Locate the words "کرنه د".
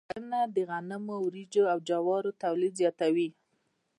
0.09-0.57